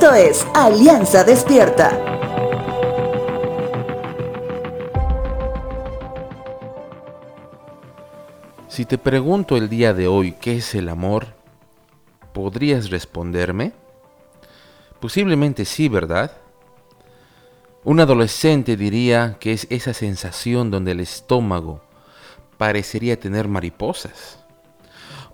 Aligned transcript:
Esto 0.00 0.14
es 0.14 0.46
Alianza 0.54 1.24
Despierta. 1.24 1.90
Si 8.68 8.84
te 8.84 8.96
pregunto 8.96 9.56
el 9.56 9.68
día 9.68 9.94
de 9.94 10.06
hoy 10.06 10.36
qué 10.40 10.58
es 10.58 10.76
el 10.76 10.88
amor, 10.88 11.26
¿podrías 12.32 12.90
responderme? 12.90 13.72
Posiblemente 15.00 15.64
sí, 15.64 15.88
¿verdad? 15.88 16.30
Un 17.82 17.98
adolescente 17.98 18.76
diría 18.76 19.36
que 19.40 19.52
es 19.52 19.66
esa 19.68 19.94
sensación 19.94 20.70
donde 20.70 20.92
el 20.92 21.00
estómago 21.00 21.80
parecería 22.56 23.18
tener 23.18 23.48
mariposas. 23.48 24.38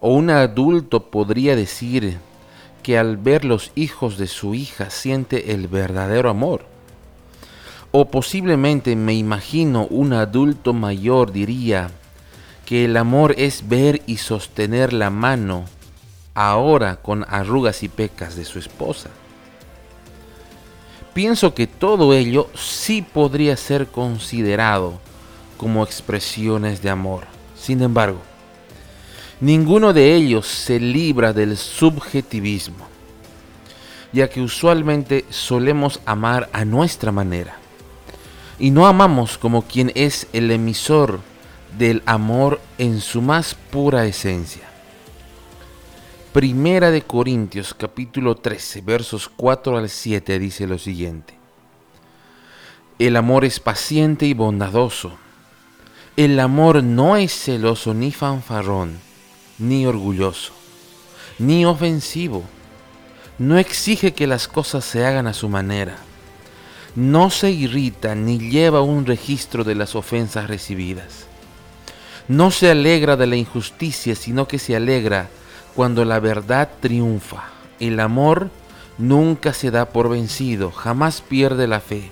O 0.01 0.15
un 0.15 0.31
adulto 0.31 1.11
podría 1.11 1.55
decir 1.55 2.19
que 2.85 2.99
al 2.99 3.17
ver 3.17 3.45
los 3.45 3.73
hijos 3.75 4.19
de 4.19 4.29
su 4.29 4.55
hija 4.55 4.91
siente 4.91 5.53
el 5.53 5.67
verdadero 5.69 6.29
amor. 6.29 6.67
O 7.91 8.11
posiblemente 8.11 8.95
me 8.95 9.15
imagino 9.15 9.87
un 9.87 10.13
adulto 10.13 10.75
mayor 10.75 11.33
diría 11.33 11.91
que 12.67 12.85
el 12.85 12.97
amor 12.99 13.35
es 13.39 13.69
ver 13.69 14.03
y 14.07 14.19
sostener 14.19 14.93
la 14.93 15.09
mano 15.09 15.65
ahora 16.35 16.97
con 16.97 17.25
arrugas 17.29 17.83
y 17.83 17.89
pecas 17.89 18.37
de 18.37 18.45
su 18.45 18.59
esposa. 18.59 19.09
Pienso 21.15 21.55
que 21.55 21.67
todo 21.67 22.13
ello 22.13 22.51
sí 22.55 23.01
podría 23.01 23.57
ser 23.57 23.87
considerado 23.87 25.01
como 25.57 25.85
expresiones 25.85 26.83
de 26.83 26.91
amor. 26.91 27.25
Sin 27.57 27.81
embargo, 27.81 28.19
ninguno 29.45 29.93
de 29.93 30.15
ellos 30.15 30.47
se 30.47 30.81
libra 30.81 31.35
del 31.35 31.59
subjetivismo, 31.59 32.87
ya 34.11 34.31
que 34.31 34.41
usualmente 34.41 35.27
solemos 35.29 36.01
amar 36.07 36.49
a 36.55 36.65
nuestra 36.65 37.13
manera 37.13 37.59
y 38.59 38.71
no 38.71 38.87
amamos 38.87 39.37
como 39.37 39.61
quien 39.61 39.93
es 39.95 40.29
el 40.33 40.51
emisor 40.51 41.21
del 41.77 42.03
amor 42.07 42.59
en 42.79 43.03
su 43.03 43.21
más 43.21 43.55
pura 43.55 44.07
esencia. 44.07 44.63
Primera 46.33 46.91
de 46.91 47.03
Corintios 47.03 47.75
capítulo 47.75 48.37
13 48.37 48.81
versos 48.81 49.29
4 49.29 49.77
al 49.77 49.91
7 49.91 50.39
dice 50.39 50.67
lo 50.67 50.79
siguiente. 50.79 51.35
El 52.99 53.15
amor 53.15 53.45
es 53.45 53.61
paciente 53.61 54.25
y 54.25 54.33
bondadoso. 54.33 55.13
El 56.17 56.41
amor 56.41 56.83
no 56.83 57.17
es 57.17 57.33
celoso 57.33 57.93
ni 57.93 58.11
fanfarrón, 58.11 59.01
ni 59.59 59.87
orgulloso, 59.87 60.53
ni 61.39 61.65
ofensivo. 61.65 62.45
No 63.39 63.59
exige 63.59 64.15
que 64.15 64.27
las 64.27 64.47
cosas 64.49 64.85
se 64.85 65.05
hagan 65.05 65.27
a 65.27 65.35
su 65.35 65.49
manera. 65.49 65.97
No 66.95 67.31
se 67.31 67.51
irrita 67.51 68.15
ni 68.15 68.39
lleva 68.39 68.81
un 68.81 69.07
registro 69.07 69.65
de 69.65 69.75
las 69.75 69.97
ofensas 69.97 70.49
recibidas 70.49 71.27
no 72.29 72.51
se 72.51 72.71
alegra 72.71 73.17
de 73.17 73.27
la 73.27 73.37
injusticia, 73.37 74.15
sino 74.15 74.49
que 74.49 74.59
se 74.59 74.75
alegra 74.75 75.29
cuando 75.75 76.05
la 76.05 76.21
verdad 76.21 76.71
triunfa. 76.81 77.51
El 77.81 78.01
amor 78.01 78.51
nunca 78.97 79.53
se 79.53 79.71
da 79.71 79.87
por 79.87 80.09
vencido, 80.09 80.71
jamás 80.71 81.21
pierde 81.21 81.67
la 81.67 81.81
fe, 81.81 82.11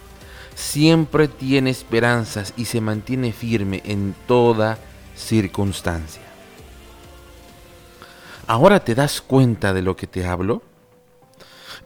siempre 0.55 1.29
tiene 1.29 1.71
esperanzas 1.71 2.53
y 2.57 2.67
se 2.67 2.81
mantiene 2.81 3.33
firme 3.33 3.81
en 3.85 4.15
toda 4.27 4.79
circunstancia. 5.17 6.32
¿Ahora 8.47 8.85
te 8.85 8.95
das 8.95 9.21
cuenta 9.21 9.73
de 9.73 9.83
lo 9.83 9.95
que 9.97 10.07
te 10.07 10.27
hablo? 10.27 10.63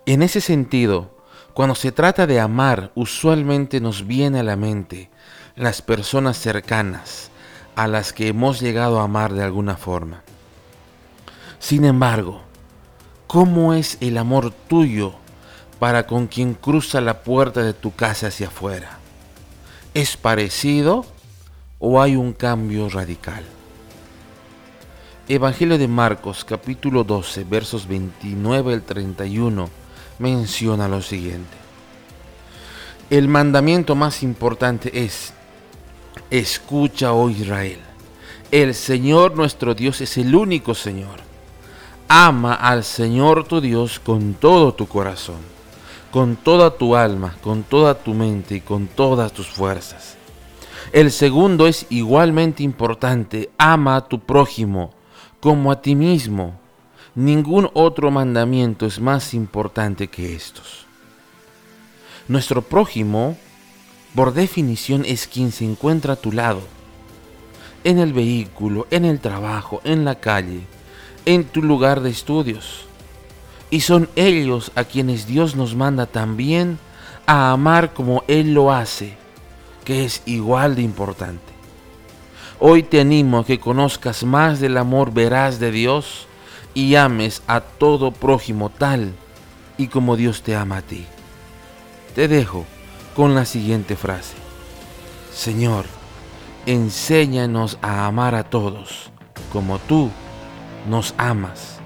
En 0.06 0.22
ese 0.22 0.40
sentido, 0.40 1.10
cuando 1.52 1.74
se 1.74 1.92
trata 1.92 2.26
de 2.26 2.40
amar, 2.40 2.92
usualmente 2.94 3.80
nos 3.80 4.06
viene 4.06 4.40
a 4.40 4.42
la 4.42 4.56
mente 4.56 5.10
las 5.54 5.82
personas 5.82 6.38
cercanas, 6.38 7.30
a 7.74 7.88
las 7.88 8.12
que 8.12 8.28
hemos 8.28 8.60
llegado 8.60 9.00
a 9.00 9.04
amar 9.04 9.34
de 9.34 9.42
alguna 9.42 9.76
forma. 9.76 10.22
Sin 11.58 11.84
embargo, 11.84 12.42
¿cómo 13.26 13.74
es 13.74 13.98
el 14.00 14.16
amor 14.16 14.50
tuyo 14.50 15.14
para 15.78 16.06
con 16.06 16.26
quien 16.26 16.54
cruza 16.54 17.00
la 17.00 17.22
puerta 17.22 17.62
de 17.62 17.74
tu 17.74 17.94
casa 17.94 18.28
hacia 18.28 18.48
afuera? 18.48 18.98
¿Es 19.92 20.16
parecido 20.16 21.04
o 21.78 22.00
hay 22.00 22.16
un 22.16 22.32
cambio 22.32 22.88
radical? 22.88 23.44
Evangelio 25.28 25.76
de 25.76 25.88
Marcos 25.88 26.44
capítulo 26.44 27.02
12 27.02 27.42
versos 27.42 27.88
29 27.88 28.74
al 28.74 28.82
31 28.82 29.68
menciona 30.20 30.86
lo 30.86 31.02
siguiente. 31.02 31.56
El 33.10 33.26
mandamiento 33.26 33.96
más 33.96 34.22
importante 34.22 35.02
es, 35.02 35.32
Escucha, 36.30 37.12
oh 37.12 37.28
Israel, 37.28 37.80
el 38.52 38.72
Señor 38.72 39.34
nuestro 39.34 39.74
Dios 39.74 40.00
es 40.00 40.16
el 40.16 40.32
único 40.32 40.76
Señor. 40.76 41.18
Ama 42.06 42.54
al 42.54 42.84
Señor 42.84 43.48
tu 43.48 43.60
Dios 43.60 43.98
con 43.98 44.34
todo 44.34 44.74
tu 44.74 44.86
corazón, 44.86 45.40
con 46.12 46.36
toda 46.36 46.78
tu 46.78 46.94
alma, 46.94 47.34
con 47.42 47.64
toda 47.64 47.98
tu 47.98 48.14
mente 48.14 48.54
y 48.54 48.60
con 48.60 48.86
todas 48.86 49.32
tus 49.32 49.48
fuerzas. 49.48 50.16
El 50.92 51.10
segundo 51.10 51.66
es 51.66 51.84
igualmente 51.90 52.62
importante, 52.62 53.50
ama 53.58 53.96
a 53.96 54.06
tu 54.06 54.20
prójimo 54.20 54.94
como 55.46 55.70
a 55.70 55.80
ti 55.80 55.94
mismo. 55.94 56.58
Ningún 57.14 57.70
otro 57.72 58.10
mandamiento 58.10 58.84
es 58.84 58.98
más 58.98 59.32
importante 59.32 60.08
que 60.08 60.34
estos. 60.34 60.86
Nuestro 62.26 62.62
prójimo 62.62 63.38
por 64.16 64.34
definición 64.34 65.04
es 65.04 65.28
quien 65.28 65.52
se 65.52 65.64
encuentra 65.64 66.14
a 66.14 66.16
tu 66.16 66.32
lado, 66.32 66.62
en 67.84 68.00
el 68.00 68.12
vehículo, 68.12 68.88
en 68.90 69.04
el 69.04 69.20
trabajo, 69.20 69.80
en 69.84 70.04
la 70.04 70.16
calle, 70.16 70.62
en 71.26 71.44
tu 71.44 71.62
lugar 71.62 72.00
de 72.00 72.10
estudios. 72.10 72.86
Y 73.70 73.82
son 73.82 74.08
ellos 74.16 74.72
a 74.74 74.82
quienes 74.82 75.28
Dios 75.28 75.54
nos 75.54 75.76
manda 75.76 76.06
también 76.06 76.76
a 77.24 77.52
amar 77.52 77.94
como 77.94 78.24
Él 78.26 78.52
lo 78.52 78.72
hace, 78.72 79.14
que 79.84 80.04
es 80.04 80.24
igual 80.26 80.74
de 80.74 80.82
importante. 80.82 81.55
Hoy 82.58 82.82
te 82.82 83.00
animo 83.00 83.40
a 83.40 83.44
que 83.44 83.60
conozcas 83.60 84.24
más 84.24 84.60
del 84.60 84.78
amor 84.78 85.12
veraz 85.12 85.58
de 85.58 85.70
Dios 85.70 86.26
y 86.72 86.94
ames 86.94 87.42
a 87.46 87.60
todo 87.60 88.12
prójimo 88.12 88.70
tal 88.70 89.14
y 89.76 89.88
como 89.88 90.16
Dios 90.16 90.42
te 90.42 90.56
ama 90.56 90.78
a 90.78 90.82
ti. 90.82 91.04
Te 92.14 92.28
dejo 92.28 92.64
con 93.14 93.34
la 93.34 93.44
siguiente 93.44 93.94
frase. 93.94 94.36
Señor, 95.34 95.84
enséñanos 96.64 97.78
a 97.82 98.06
amar 98.06 98.34
a 98.34 98.44
todos 98.44 99.10
como 99.52 99.78
tú 99.78 100.10
nos 100.88 101.14
amas 101.18 101.80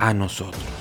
a 0.00 0.12
nosotros. 0.12 0.79